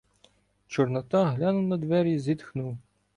Чорнота 0.67 1.25
глянув 1.25 1.63
на 1.67 1.77
двері 1.77 2.11
й 2.11 2.19
зітхнув. 2.19 2.77